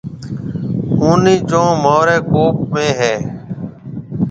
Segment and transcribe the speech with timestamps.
[1.01, 3.15] اُونَي چونه مهاريَ ڪوم ۾ هيَ۔